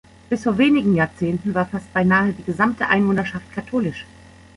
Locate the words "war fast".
1.53-1.93